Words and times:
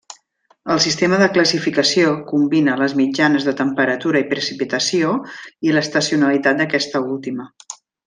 El 0.75 0.79
sistema 0.85 1.19
de 1.23 1.27
classificació 1.35 2.15
combina 2.31 2.79
les 2.85 2.97
mitjanes 3.01 3.47
de 3.51 3.55
temperatura 3.61 4.25
i 4.25 4.29
precipitació 4.35 5.15
i 5.71 5.77
l'estacionalitat 5.79 6.63
d'aquesta 6.65 7.05
última. 7.19 7.49